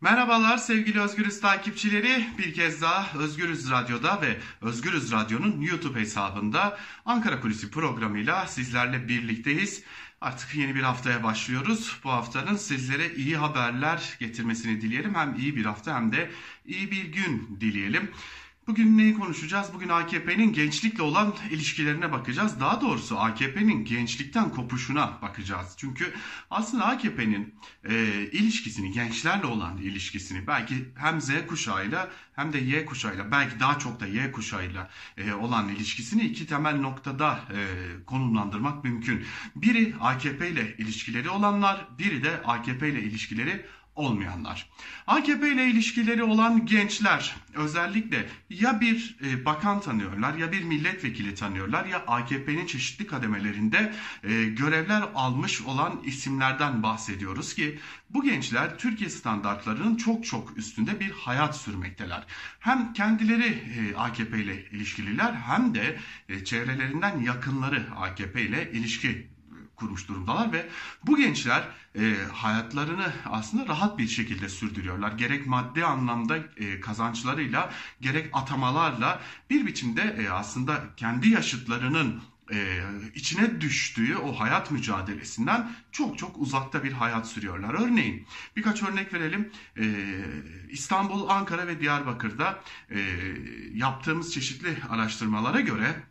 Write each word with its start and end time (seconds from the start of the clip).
Merhabalar 0.00 0.58
sevgili 0.58 1.00
Özgürüz 1.00 1.40
takipçileri. 1.40 2.26
Bir 2.38 2.54
kez 2.54 2.82
daha 2.82 3.18
Özgürüz 3.18 3.70
Radyo'da 3.70 4.20
ve 4.22 4.36
Özgürüz 4.62 5.12
Radyo'nun 5.12 5.60
YouTube 5.60 6.00
hesabında 6.00 6.78
Ankara 7.04 7.40
Kulisi 7.40 7.70
programıyla 7.70 8.46
sizlerle 8.46 9.08
birlikteyiz. 9.08 9.82
Artık 10.20 10.54
yeni 10.54 10.74
bir 10.74 10.82
haftaya 10.82 11.22
başlıyoruz. 11.22 11.96
Bu 12.04 12.10
haftanın 12.10 12.56
sizlere 12.56 13.14
iyi 13.14 13.36
haberler 13.36 14.16
getirmesini 14.20 14.80
dileyelim. 14.80 15.14
Hem 15.14 15.34
iyi 15.34 15.56
bir 15.56 15.64
hafta 15.64 15.96
hem 15.96 16.12
de 16.12 16.30
iyi 16.66 16.90
bir 16.90 17.04
gün 17.04 17.56
dileyelim. 17.60 18.10
Bugün 18.66 18.98
neyi 18.98 19.14
konuşacağız? 19.14 19.70
Bugün 19.74 19.88
AKP'nin 19.88 20.52
gençlikle 20.52 21.02
olan 21.02 21.34
ilişkilerine 21.50 22.12
bakacağız. 22.12 22.60
Daha 22.60 22.80
doğrusu 22.80 23.18
AKP'nin 23.18 23.84
gençlikten 23.84 24.50
kopuşuna 24.50 25.18
bakacağız. 25.22 25.74
Çünkü 25.76 26.12
aslında 26.50 26.86
AKP'nin 26.86 27.54
e, 27.84 27.94
ilişkisini, 28.32 28.92
gençlerle 28.92 29.46
olan 29.46 29.78
ilişkisini 29.78 30.46
belki 30.46 30.74
hem 30.96 31.20
Z 31.20 31.30
kuşağıyla 31.48 32.10
hem 32.34 32.52
de 32.52 32.58
Y 32.58 32.86
kuşağıyla 32.86 33.30
belki 33.30 33.60
daha 33.60 33.78
çok 33.78 34.00
da 34.00 34.06
Y 34.06 34.32
kuşağıyla 34.32 34.90
e, 35.16 35.32
olan 35.32 35.68
ilişkisini 35.68 36.22
iki 36.22 36.46
temel 36.46 36.76
noktada 36.76 37.40
e, 37.50 37.58
konumlandırmak 38.06 38.84
mümkün. 38.84 39.24
Biri 39.56 39.94
AKP 40.00 40.50
ile 40.50 40.76
ilişkileri 40.76 41.30
olanlar, 41.30 41.86
biri 41.98 42.24
de 42.24 42.42
AKP 42.44 42.88
ile 42.88 43.02
ilişkileri 43.02 43.66
olmayanlar. 43.96 44.70
AKP 45.06 45.52
ile 45.52 45.66
ilişkileri 45.66 46.22
olan 46.22 46.66
gençler 46.66 47.36
özellikle 47.54 48.28
ya 48.50 48.80
bir 48.80 49.16
e, 49.24 49.44
bakan 49.44 49.80
tanıyorlar 49.80 50.34
ya 50.34 50.52
bir 50.52 50.62
milletvekili 50.62 51.34
tanıyorlar 51.34 51.84
ya 51.84 52.04
AKP'nin 52.06 52.66
çeşitli 52.66 53.06
kademelerinde 53.06 53.92
e, 54.24 54.44
görevler 54.44 55.04
almış 55.14 55.62
olan 55.62 56.02
isimlerden 56.04 56.82
bahsediyoruz 56.82 57.54
ki 57.54 57.78
bu 58.10 58.22
gençler 58.22 58.78
Türkiye 58.78 59.10
standartlarının 59.10 59.96
çok 59.96 60.24
çok 60.24 60.58
üstünde 60.58 61.00
bir 61.00 61.10
hayat 61.10 61.56
sürmekteler. 61.56 62.24
Hem 62.60 62.92
kendileri 62.92 63.48
e, 63.48 63.96
AKP 63.96 64.38
ile 64.38 64.64
ilişkililer 64.70 65.32
hem 65.32 65.74
de 65.74 65.98
çevrelerinden 66.44 67.20
yakınları 67.20 67.86
AKP 67.96 68.42
ile 68.42 68.72
ilişki 68.72 69.35
kurmuş 69.76 70.08
durumdalar 70.08 70.52
ve 70.52 70.68
bu 71.06 71.16
gençler 71.16 71.68
e, 71.98 72.16
hayatlarını 72.32 73.12
aslında 73.26 73.66
rahat 73.66 73.98
bir 73.98 74.08
şekilde 74.08 74.48
sürdürüyorlar. 74.48 75.12
Gerek 75.12 75.46
maddi 75.46 75.84
anlamda 75.84 76.36
e, 76.36 76.80
kazançlarıyla 76.80 77.70
gerek 78.00 78.30
atamalarla 78.32 79.20
bir 79.50 79.66
biçimde 79.66 80.16
e, 80.18 80.28
aslında 80.28 80.82
kendi 80.96 81.28
yaşıtlarının 81.28 82.22
e, 82.52 82.80
içine 83.14 83.60
düştüğü 83.60 84.16
o 84.16 84.32
hayat 84.32 84.70
mücadelesinden 84.70 85.70
çok 85.92 86.18
çok 86.18 86.38
uzakta 86.38 86.84
bir 86.84 86.92
hayat 86.92 87.28
sürüyorlar. 87.28 87.74
Örneğin 87.74 88.26
birkaç 88.56 88.82
örnek 88.82 89.14
verelim. 89.14 89.52
E, 89.78 89.84
İstanbul, 90.70 91.28
Ankara 91.28 91.66
ve 91.66 91.80
Diyarbakır'da 91.80 92.60
e, 92.90 93.00
yaptığımız 93.74 94.34
çeşitli 94.34 94.76
araştırmalara 94.90 95.60
göre 95.60 96.02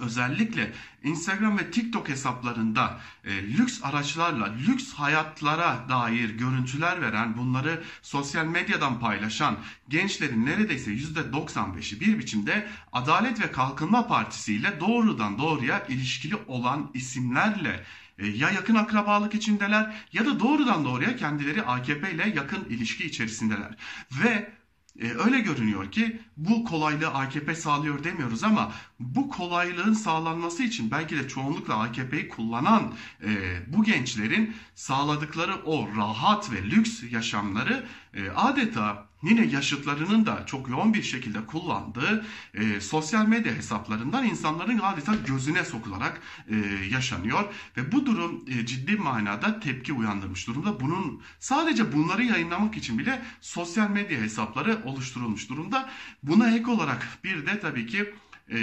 özellikle 0.00 0.72
Instagram 1.02 1.58
ve 1.58 1.70
TikTok 1.70 2.08
hesaplarında 2.08 3.00
e, 3.24 3.42
lüks 3.42 3.80
araçlarla 3.82 4.54
lüks 4.68 4.92
hayatlara 4.92 5.86
dair 5.88 6.30
görüntüler 6.30 7.02
veren 7.02 7.36
bunları 7.36 7.82
sosyal 8.02 8.46
medyadan 8.46 9.00
paylaşan 9.00 9.56
gençlerin 9.88 10.46
neredeyse 10.46 10.90
%95'i 10.90 12.00
bir 12.00 12.18
biçimde 12.18 12.68
Adalet 12.92 13.40
ve 13.40 13.52
Kalkınma 13.52 14.06
Partisi 14.06 14.54
ile 14.54 14.80
doğrudan 14.80 15.38
doğruya 15.38 15.86
ilişkili 15.86 16.36
olan 16.46 16.90
isimlerle 16.94 17.84
e, 18.18 18.26
ya 18.26 18.50
yakın 18.50 18.74
akrabalık 18.74 19.34
içindeler 19.34 19.94
ya 20.12 20.26
da 20.26 20.40
doğrudan 20.40 20.84
doğruya 20.84 21.16
kendileri 21.16 21.62
AKP 21.62 22.12
ile 22.12 22.32
yakın 22.36 22.64
ilişki 22.64 23.04
içerisindeler. 23.04 23.76
Ve 24.12 24.61
öyle 25.00 25.40
görünüyor 25.40 25.90
ki 25.90 26.20
bu 26.36 26.64
kolaylığı 26.64 27.08
AKP 27.08 27.54
sağlıyor 27.54 28.04
demiyoruz 28.04 28.44
ama 28.44 28.72
bu 29.00 29.28
kolaylığın 29.28 29.92
sağlanması 29.92 30.62
için 30.62 30.90
belki 30.90 31.18
de 31.18 31.28
çoğunlukla 31.28 31.74
AKP'yi 31.74 32.28
kullanan 32.28 32.92
e, 33.24 33.60
bu 33.66 33.84
gençlerin 33.84 34.54
sağladıkları 34.74 35.54
o 35.64 35.88
rahat 35.96 36.52
ve 36.52 36.62
lüks 36.62 37.02
yaşamları 37.10 37.86
e, 38.14 38.30
adeta 38.30 39.11
yine 39.22 39.46
yaşıtlarının 39.46 40.26
da 40.26 40.46
çok 40.46 40.68
yoğun 40.68 40.94
bir 40.94 41.02
şekilde 41.02 41.46
kullandığı 41.46 42.26
e, 42.54 42.80
sosyal 42.80 43.26
medya 43.26 43.54
hesaplarından 43.54 44.26
insanların 44.26 44.78
adeta 44.78 45.14
gözüne 45.14 45.64
sokularak 45.64 46.20
e, 46.48 46.56
yaşanıyor 46.90 47.44
ve 47.76 47.92
bu 47.92 48.06
durum 48.06 48.44
e, 48.48 48.66
ciddi 48.66 48.96
manada 48.96 49.60
tepki 49.60 49.92
uyandırmış 49.92 50.46
durumda. 50.46 50.80
Bunun 50.80 51.22
sadece 51.40 51.92
bunları 51.92 52.24
yayınlamak 52.24 52.76
için 52.76 52.98
bile 52.98 53.22
sosyal 53.40 53.90
medya 53.90 54.20
hesapları 54.20 54.82
oluşturulmuş 54.84 55.50
durumda. 55.50 55.90
Buna 56.22 56.56
ek 56.56 56.70
olarak 56.70 57.18
bir 57.24 57.46
de 57.46 57.60
tabii 57.60 57.86
ki 57.86 58.14
e, 58.50 58.58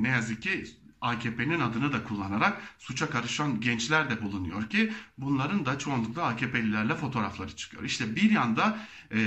ne 0.00 0.08
yazık 0.08 0.42
ki 0.42 0.64
AKP'nin 1.00 1.60
adını 1.60 1.92
da 1.92 2.04
kullanarak 2.04 2.62
suça 2.78 3.10
karışan 3.10 3.60
gençler 3.60 4.10
de 4.10 4.22
bulunuyor 4.22 4.68
ki 4.70 4.92
bunların 5.18 5.66
da 5.66 5.78
çoğunlukla 5.78 6.22
AKP'lilerle 6.22 6.94
fotoğrafları 6.94 7.56
çıkıyor. 7.56 7.82
İşte 7.82 8.16
bir 8.16 8.30
yanda 8.30 8.78
e, 9.14 9.18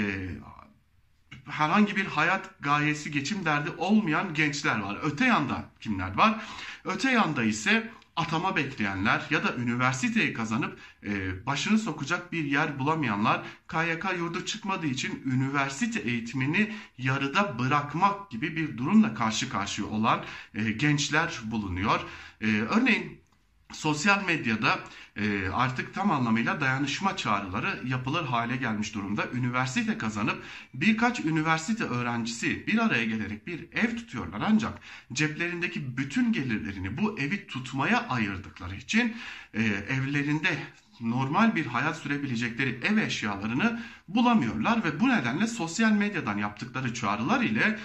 herhangi 1.46 1.96
bir 1.96 2.06
hayat 2.06 2.50
gayesi, 2.59 3.12
geçim 3.12 3.46
derdi 3.46 3.69
olmayan 3.78 4.34
gençler 4.34 4.80
var. 4.80 4.97
Öte 5.03 5.25
yanda 5.25 5.66
kimler 5.80 6.18
var? 6.18 6.46
Öte 6.86 7.12
yanda 7.12 7.44
ise 7.44 7.91
atama 8.16 8.56
bekleyenler 8.56 9.22
ya 9.30 9.44
da 9.44 9.56
üniversiteyi 9.56 10.34
kazanıp 10.34 10.80
e, 11.03 11.46
başını 11.46 11.80
sokacak 11.80 12.31
bir 12.31 12.44
yer 12.44 12.80
bulamayanlar 12.80 13.41
KYK 13.68 14.06
yurdu 14.18 14.46
çıkmadığı 14.46 14.88
için 14.88 15.22
üniversite 15.25 16.00
eğitimini 16.00 16.75
yarıda 16.97 17.59
bırakmak 17.59 18.31
gibi 18.31 18.56
bir 18.56 18.78
durumla 18.78 19.13
karşı 19.13 19.50
karşıya 19.50 19.88
olan 19.88 20.24
e, 20.53 20.72
gençler 20.72 21.40
bulunuyor. 21.44 22.00
E, 22.42 22.47
örneğin 22.47 23.25
sosyal 23.72 24.24
medyada 24.24 24.80
e, 25.16 25.50
artık 25.50 25.94
tam 25.94 26.12
anlamıyla 26.12 26.62
dayanışma 26.62 27.18
çağrıları 27.18 27.80
yapılır 27.88 28.26
hale 28.26 28.56
gelmiş 28.56 28.94
durumda. 28.94 29.28
Üniversite 29.34 29.98
kazanıp 29.98 30.44
birkaç 30.74 31.20
üniversite 31.20 31.84
öğrencisi 31.84 32.68
bir 32.68 32.78
araya 32.78 33.06
gelerek 33.06 33.48
bir 33.48 33.68
ev 33.74 33.96
tutuyorlar 33.96 34.42
ancak 34.50 34.80
ceplerindeki 35.14 35.98
bütün 35.98 36.34
gelirlerini 36.34 36.98
bu 36.98 37.20
evi 37.20 37.48
tutmaya 37.48 38.08
ayırdıkları 38.08 38.75
için 38.75 39.16
e, 39.54 39.64
evlerinde 39.64 40.58
normal 41.02 41.56
bir 41.56 41.66
hayat 41.66 41.98
sürebilecekleri 41.98 42.80
ev 42.84 42.98
eşyalarını 42.98 43.81
bulamıyorlar 44.08 44.84
ve 44.84 45.00
bu 45.00 45.09
nedenle 45.09 45.48
sosyal 45.48 45.92
medyadan 45.92 46.38
yaptıkları 46.38 46.94
çağrılar 46.94 47.42
ile 47.42 47.80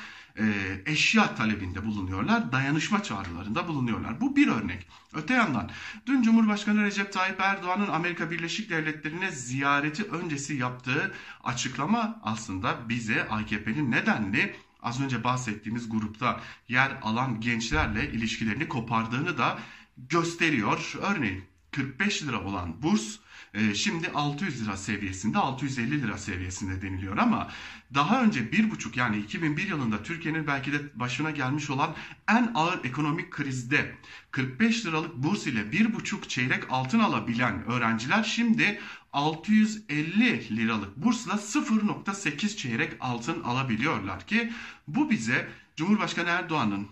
eşya 0.87 1.35
talebinde 1.35 1.87
bulunuyorlar, 1.87 2.53
dayanışma 2.53 3.03
çağrılarında 3.03 3.69
bulunuyorlar. 3.69 4.21
Bu 4.21 4.37
bir 4.37 4.49
örnek. 4.49 4.87
Öte 5.15 5.35
yandan 5.35 5.71
dün 6.07 6.23
Cumhurbaşkanı 6.23 6.83
Recep 6.83 7.13
Tayyip 7.13 7.41
Erdoğan'ın 7.41 7.89
Amerika 7.89 8.31
Birleşik 8.31 8.71
Devletleri'ne 8.71 9.31
ziyareti 9.31 10.05
öncesi 10.05 10.55
yaptığı 10.55 11.15
açıklama 11.45 12.21
aslında 12.23 12.89
bize 12.89 13.29
AKP'nin 13.29 13.91
nedenli 13.91 14.55
az 14.83 15.01
önce 15.01 15.25
bahsettiğimiz 15.25 15.89
grupta 15.89 16.41
yer 16.69 16.99
alan 17.03 17.41
gençlerle 17.41 18.13
ilişkilerini 18.13 18.69
kopardığını 18.69 19.39
da 19.39 19.59
gösteriyor. 19.97 20.95
Örneğin 21.01 21.50
45 21.71 22.23
lira 22.23 22.45
olan 22.45 22.83
burs 22.83 23.17
e, 23.55 23.75
şimdi 23.75 24.11
600 24.11 24.65
lira 24.65 24.77
seviyesinde 24.77 25.39
650 25.39 26.03
lira 26.03 26.19
seviyesinde 26.19 26.83
deniliyor 26.83 27.17
ama 27.17 27.51
daha 27.95 28.23
önce 28.23 28.41
1,5 28.41 28.99
yani 28.99 29.19
2001 29.19 29.69
yılında 29.69 30.03
Türkiye'nin 30.03 30.47
belki 30.47 30.73
de 30.73 30.79
başına 30.95 31.31
gelmiş 31.31 31.71
olan 31.71 31.95
en 32.29 32.53
ağır 32.55 32.85
ekonomik 32.85 33.31
krizde 33.31 33.95
45 34.31 34.87
liralık 34.87 35.17
burs 35.17 35.47
ile 35.47 35.61
1,5 35.61 36.29
çeyrek 36.29 36.65
altın 36.71 37.01
alabilen 37.01 37.65
öğrenciler 37.65 38.23
şimdi 38.23 38.81
650 39.13 40.57
liralık 40.57 40.97
bursla 40.97 41.33
0.8 41.33 42.57
çeyrek 42.57 42.93
altın 43.01 43.43
alabiliyorlar 43.43 44.27
ki 44.27 44.53
bu 44.89 45.11
bize 45.11 45.49
Cumhurbaşkanı 45.77 46.29
Erdoğan'ın 46.29 46.89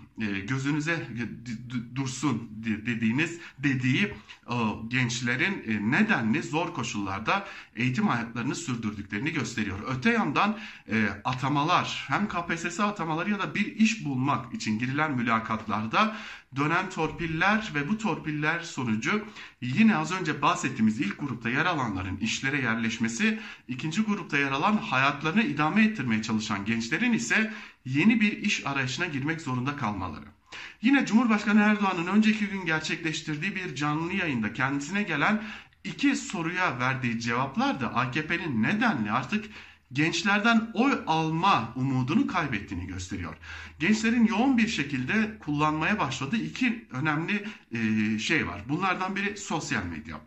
gözünüze 0.46 1.06
dursun 1.94 2.50
dediğiniz 2.62 3.38
dediği 3.58 4.14
gençlerin 4.88 5.64
e, 5.66 5.90
nedenli 5.90 6.42
zor 6.42 6.74
koşullarda 6.74 7.46
eğitim 7.76 8.08
hayatlarını 8.08 8.54
sürdürdüklerini 8.54 9.32
gösteriyor. 9.32 9.78
Öte 9.96 10.10
yandan 10.10 10.58
e, 10.90 11.08
atamalar 11.24 12.04
hem 12.08 12.28
KPSS 12.28 12.80
atamaları 12.80 13.30
ya 13.30 13.38
da 13.38 13.54
bir 13.54 13.66
iş 13.76 14.04
bulmak 14.04 14.54
için 14.54 14.78
girilen 14.78 15.16
mülakatlarda 15.16 16.16
dönen 16.56 16.90
torpiller 16.90 17.72
ve 17.74 17.88
bu 17.88 17.98
torpiller 17.98 18.60
sonucu 18.60 19.24
yine 19.60 19.96
az 19.96 20.12
önce 20.12 20.42
bahsettiğimiz 20.42 21.00
ilk 21.00 21.20
grupta 21.20 21.50
yer 21.50 21.66
alanların 21.66 22.16
işlere 22.16 22.60
yerleşmesi, 22.60 23.40
ikinci 23.68 24.02
grupta 24.02 24.38
yer 24.38 24.52
alan 24.52 24.76
hayatlarını 24.76 25.42
idame 25.42 25.84
ettirmeye 25.84 26.22
çalışan 26.22 26.64
gençlerin 26.64 27.12
ise 27.12 27.52
yeni 27.84 28.20
bir 28.20 28.32
iş 28.32 28.66
arayışına 28.66 29.06
girmek 29.06 29.40
zorunda 29.40 29.76
kalmaları. 29.76 30.07
Yine 30.82 31.06
Cumhurbaşkanı 31.06 31.60
Erdoğan'ın 31.60 32.06
önceki 32.06 32.46
gün 32.46 32.66
gerçekleştirdiği 32.66 33.54
bir 33.54 33.74
canlı 33.74 34.12
yayında 34.12 34.52
kendisine 34.52 35.02
gelen 35.02 35.42
iki 35.84 36.16
soruya 36.16 36.78
verdiği 36.78 37.20
cevaplar 37.20 37.80
da 37.80 37.94
AKP'nin 37.94 38.62
nedenli 38.62 39.10
artık 39.10 39.44
gençlerden 39.92 40.70
oy 40.74 40.98
alma 41.06 41.72
umudunu 41.76 42.26
kaybettiğini 42.26 42.86
gösteriyor. 42.86 43.36
Gençlerin 43.78 44.26
yoğun 44.26 44.58
bir 44.58 44.68
şekilde 44.68 45.38
kullanmaya 45.38 45.98
başladığı 45.98 46.36
iki 46.36 46.86
önemli 46.90 47.46
e, 47.72 48.18
şey 48.18 48.46
var. 48.46 48.62
Bunlardan 48.68 49.16
biri 49.16 49.36
sosyal 49.36 49.84
medya. 49.84 50.20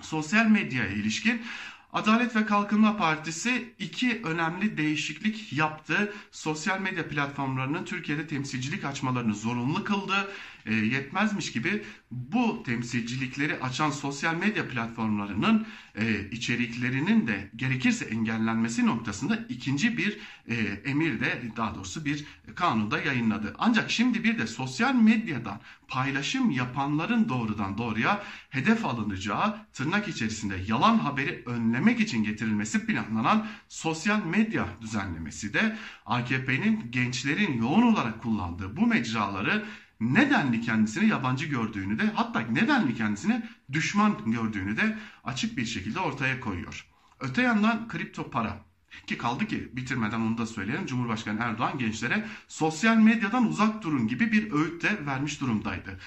Sosyal 0.00 0.46
medyaya 0.46 0.90
ilişkin 0.90 1.42
Adalet 1.92 2.36
ve 2.36 2.46
Kalkınma 2.46 2.96
Partisi 2.96 3.74
iki 3.78 4.20
önemli 4.24 4.76
değişiklik 4.76 5.52
yaptı. 5.52 6.12
Sosyal 6.30 6.80
medya 6.80 7.08
platformlarının 7.08 7.84
Türkiye'de 7.84 8.26
temsilcilik 8.26 8.84
açmalarını 8.84 9.34
zorunlu 9.34 9.84
kıldı. 9.84 10.28
E, 10.66 10.74
yetmezmiş 10.74 11.52
gibi 11.52 11.82
bu 12.10 12.62
temsilcilikleri 12.62 13.60
açan 13.60 13.90
sosyal 13.90 14.34
medya 14.34 14.68
platformlarının 14.68 15.66
e, 15.94 16.30
içeriklerinin 16.30 17.26
de 17.26 17.50
gerekirse 17.56 18.04
engellenmesi 18.04 18.86
noktasında 18.86 19.38
ikinci 19.48 19.98
bir 19.98 20.18
e, 20.48 20.54
emir 20.84 21.20
de 21.20 21.42
daha 21.56 21.74
doğrusu 21.74 22.04
bir 22.04 22.24
kanunda 22.54 23.00
yayınladı. 23.00 23.54
Ancak 23.58 23.90
şimdi 23.90 24.24
bir 24.24 24.38
de 24.38 24.46
sosyal 24.46 24.94
medyadan 24.94 25.60
paylaşım 25.88 26.50
yapanların 26.50 27.28
doğrudan 27.28 27.78
doğruya 27.78 28.22
hedef 28.50 28.84
alınacağı 28.84 29.56
tırnak 29.72 30.08
içerisinde 30.08 30.56
yalan 30.66 30.98
haberi 30.98 31.44
önlemek 31.80 32.00
için 32.00 32.24
getirilmesi 32.24 32.86
planlanan 32.86 33.46
sosyal 33.68 34.24
medya 34.24 34.66
düzenlemesi 34.80 35.54
de 35.54 35.76
AKP'nin 36.06 36.90
gençlerin 36.90 37.58
yoğun 37.62 37.82
olarak 37.82 38.22
kullandığı 38.22 38.76
bu 38.76 38.86
mecraları 38.86 39.64
nedenli 40.00 40.60
kendisini 40.60 41.08
yabancı 41.08 41.46
gördüğünü 41.46 41.98
de 41.98 42.10
hatta 42.14 42.40
nedenli 42.40 42.94
kendisini 42.94 43.42
düşman 43.72 44.30
gördüğünü 44.30 44.76
de 44.76 44.98
açık 45.24 45.56
bir 45.56 45.64
şekilde 45.64 46.00
ortaya 46.00 46.40
koyuyor. 46.40 46.86
Öte 47.20 47.42
yandan 47.42 47.88
kripto 47.88 48.30
para 48.30 48.64
ki 49.06 49.18
kaldı 49.18 49.46
ki 49.46 49.70
bitirmeden 49.72 50.20
onu 50.20 50.38
da 50.38 50.46
söyleyelim. 50.46 50.86
Cumhurbaşkanı 50.86 51.40
Erdoğan 51.40 51.78
gençlere 51.78 52.26
sosyal 52.48 52.96
medyadan 52.96 53.46
uzak 53.46 53.82
durun 53.82 54.08
gibi 54.08 54.32
bir 54.32 54.52
öğüt 54.52 54.82
de 54.82 55.06
vermiş 55.06 55.40
durumdaydı. 55.40 55.98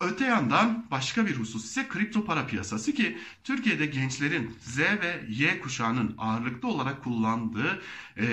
Öte 0.00 0.24
yandan 0.24 0.84
başka 0.90 1.26
bir 1.26 1.36
husus 1.36 1.64
ise 1.64 1.88
kripto 1.88 2.24
para 2.24 2.46
piyasası 2.46 2.94
ki 2.94 3.18
Türkiye'de 3.44 3.86
gençlerin 3.86 4.56
Z 4.60 4.78
ve 4.78 5.24
Y 5.28 5.60
kuşağının 5.60 6.14
ağırlıklı 6.18 6.68
olarak 6.68 7.04
kullandığı 7.04 7.82
e, 8.16 8.26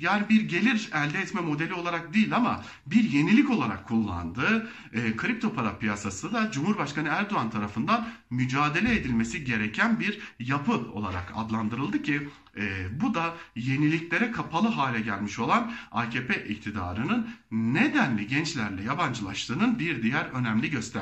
yani 0.00 0.28
bir 0.28 0.40
gelir 0.40 0.90
elde 0.94 1.18
etme 1.18 1.40
modeli 1.40 1.74
olarak 1.74 2.14
değil 2.14 2.36
ama 2.36 2.64
bir 2.86 3.04
yenilik 3.10 3.50
olarak 3.50 3.88
kullandığı 3.88 4.70
e, 4.92 5.16
kripto 5.16 5.54
para 5.54 5.78
piyasası 5.78 6.32
da 6.32 6.50
Cumhurbaşkanı 6.50 7.08
Erdoğan 7.08 7.50
tarafından 7.50 8.08
mücadele 8.30 8.94
edilmesi 8.94 9.44
gereken 9.44 10.00
bir 10.00 10.18
yapı 10.38 10.72
olarak 10.72 11.32
adlandırıldı 11.34 12.02
ki 12.02 12.28
e, 12.56 12.86
bu 13.00 13.14
da 13.14 13.34
yeniliklere 13.56 14.32
kapalı 14.32 14.68
hale 14.68 15.00
gelmiş 15.00 15.38
olan 15.38 15.72
AKP 15.92 16.44
iktidarının 16.48 17.28
nedenli 17.50 18.26
gençlerle 18.26 18.82
yabancılaştığının 18.82 19.78
bir 19.78 20.02
diğer 20.02 20.24
önemli 20.24 20.70
göstergesi. 20.70 20.93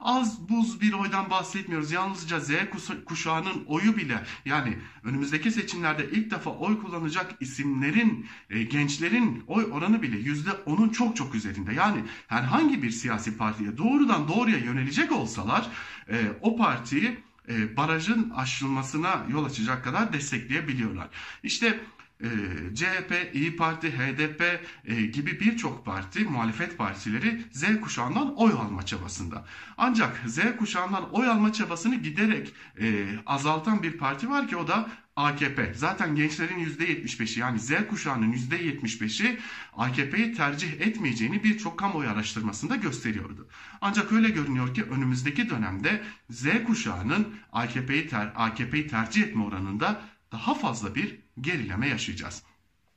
Az 0.00 0.48
buz 0.48 0.80
bir 0.80 0.92
oydan 0.92 1.30
bahsetmiyoruz. 1.30 1.92
Yalnızca 1.92 2.40
Z 2.40 2.50
kuşağının 3.06 3.64
oyu 3.66 3.96
bile 3.96 4.24
yani 4.44 4.78
önümüzdeki 5.02 5.50
seçimlerde 5.50 6.10
ilk 6.10 6.30
defa 6.30 6.50
oy 6.50 6.80
kullanacak 6.80 7.34
isimlerin, 7.40 8.26
e, 8.50 8.62
gençlerin 8.62 9.44
oy 9.46 9.64
oranı 9.72 10.02
bile 10.02 10.16
%10'un 10.16 10.88
çok 10.88 11.16
çok 11.16 11.34
üzerinde. 11.34 11.74
Yani 11.74 12.04
herhangi 12.26 12.82
bir 12.82 12.90
siyasi 12.90 13.36
partiye 13.36 13.78
doğrudan 13.78 14.28
doğruya 14.28 14.58
yönelecek 14.58 15.12
olsalar 15.12 15.68
e, 16.08 16.16
o 16.40 16.56
partiyi 16.56 17.18
e, 17.48 17.76
barajın 17.76 18.30
aşılmasına 18.30 19.26
yol 19.28 19.44
açacak 19.44 19.84
kadar 19.84 20.12
destekleyebiliyorlar. 20.12 21.08
İşte 21.42 21.80
e, 22.22 22.28
CHP, 22.74 23.34
İyi 23.34 23.56
Parti, 23.56 23.90
HDP 23.90 24.60
e, 24.84 25.02
gibi 25.02 25.40
birçok 25.40 25.86
parti, 25.86 26.24
muhalefet 26.24 26.78
partileri 26.78 27.44
Z 27.52 27.80
kuşağından 27.80 28.36
oy 28.36 28.52
alma 28.52 28.86
çabasında. 28.86 29.44
Ancak 29.78 30.22
Z 30.26 30.38
kuşağından 30.58 31.10
oy 31.10 31.28
alma 31.28 31.52
çabasını 31.52 31.94
giderek 31.94 32.54
e, 32.80 33.04
azaltan 33.26 33.82
bir 33.82 33.98
parti 33.98 34.30
var 34.30 34.48
ki 34.48 34.56
o 34.56 34.68
da 34.68 34.88
AKP. 35.16 35.74
Zaten 35.74 36.14
gençlerin 36.14 36.58
%75'i 36.64 37.40
yani 37.40 37.58
Z 37.58 37.70
kuşağının 37.90 38.32
%75'i 38.32 39.38
AKP'yi 39.76 40.34
tercih 40.34 40.80
etmeyeceğini 40.80 41.44
birçok 41.44 41.78
kamuoyu 41.78 42.10
araştırmasında 42.10 42.76
gösteriyordu. 42.76 43.48
Ancak 43.80 44.12
öyle 44.12 44.28
görünüyor 44.30 44.74
ki 44.74 44.82
önümüzdeki 44.82 45.50
dönemde 45.50 46.02
Z 46.30 46.46
kuşağının 46.66 47.34
AKP'yi 47.52 48.08
ter, 48.08 48.32
AKP'yi 48.36 48.86
tercih 48.86 49.22
etme 49.22 49.42
oranında 49.44 50.02
daha 50.32 50.54
fazla 50.54 50.94
bir 50.94 51.18
gerileme 51.40 51.88
yaşayacağız. 51.88 52.42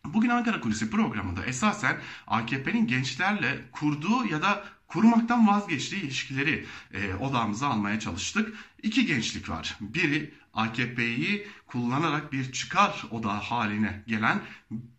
Bugün 0.06 0.30
Ankara 0.30 0.62
Kulisi 0.62 0.90
programında 0.90 1.46
esasen 1.46 1.98
AKP'nin 2.28 2.88
gençlerle 2.88 3.66
kurduğu 3.72 4.26
ya 4.26 4.42
da 4.42 4.64
kurmaktan 4.88 5.48
vazgeçtiği 5.48 6.02
ilişkileri 6.02 6.66
e, 6.94 7.14
odamıza 7.16 7.68
almaya 7.68 8.00
çalıştık. 8.00 8.54
İki 8.86 9.06
gençlik 9.06 9.50
var. 9.50 9.78
Biri 9.82 10.34
AKP'yi 10.54 11.48
kullanarak 11.68 12.34
bir 12.34 12.52
çıkar 12.52 13.04
odağı 13.12 13.40
haline 13.40 14.04
gelen 14.08 14.42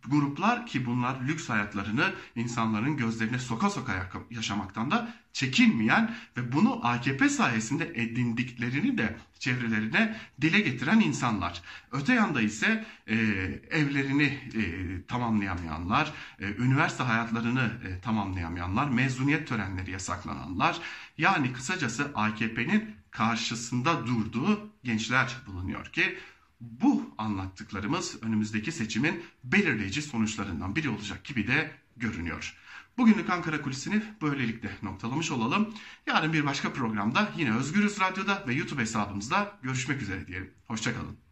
gruplar 0.07 0.65
ki 0.65 0.85
bunlar 0.85 1.21
lüks 1.27 1.49
hayatlarını 1.49 2.13
insanların 2.35 2.97
gözlerine 2.97 3.39
soka 3.39 3.69
soka 3.69 4.09
yaşamaktan 4.31 4.91
da 4.91 5.13
çekinmeyen 5.33 6.15
ve 6.37 6.51
bunu 6.51 6.87
AKP 6.87 7.29
sayesinde 7.29 7.91
edindiklerini 7.95 8.97
de 8.97 9.17
çevrelerine 9.39 10.15
dile 10.41 10.59
getiren 10.59 10.99
insanlar. 10.99 11.61
Öte 11.91 12.13
yanda 12.13 12.41
ise 12.41 12.85
e, 13.07 13.15
evlerini 13.69 14.23
e, 14.23 14.61
tamamlayamayanlar, 15.07 16.13
e, 16.39 16.45
üniversite 16.45 17.03
hayatlarını 17.03 17.71
e, 17.87 17.99
tamamlayamayanlar, 18.01 18.89
mezuniyet 18.89 19.47
törenleri 19.47 19.91
yasaklananlar. 19.91 20.79
Yani 21.17 21.53
kısacası 21.53 22.11
AKP'nin 22.15 22.96
karşısında 23.17 24.07
durduğu 24.07 24.69
gençler 24.83 25.37
bulunuyor 25.47 25.85
ki 25.85 26.17
bu 26.61 27.13
anlattıklarımız 27.17 28.23
önümüzdeki 28.23 28.71
seçimin 28.71 29.23
belirleyici 29.43 30.01
sonuçlarından 30.01 30.75
biri 30.75 30.89
olacak 30.89 31.25
gibi 31.25 31.47
de 31.47 31.71
görünüyor. 31.97 32.55
Bugünlük 32.97 33.29
Ankara 33.29 33.61
Kulisi'ni 33.61 34.03
böylelikle 34.21 34.69
noktalamış 34.83 35.31
olalım. 35.31 35.73
Yarın 36.07 36.33
bir 36.33 36.45
başka 36.45 36.73
programda 36.73 37.29
yine 37.37 37.55
Özgürüz 37.55 37.99
Radyo'da 37.99 38.43
ve 38.47 38.53
YouTube 38.53 38.81
hesabımızda 38.81 39.59
görüşmek 39.63 40.01
üzere 40.01 40.27
diyelim. 40.27 40.51
Hoşçakalın. 40.67 41.26